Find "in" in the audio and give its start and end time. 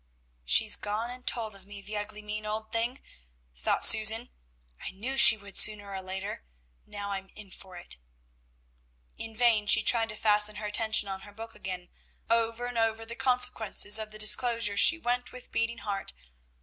7.35-7.51, 9.19-9.37